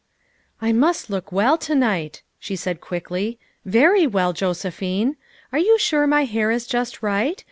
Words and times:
"I 0.67 0.71
must 0.71 1.11
look 1.11 1.31
well 1.31 1.59
to 1.59 1.75
night," 1.75 2.23
she 2.39 2.55
said 2.55 2.81
quickly," 2.81 3.37
very 3.65 4.07
well, 4.07 4.33
Josephine. 4.33 5.15
Are 5.53 5.59
you 5.59 5.77
sure 5.77 6.07
my 6.07 6.25
hair 6.25 6.49
is 6.49 6.65
just 6.65 7.03
right? 7.03 7.39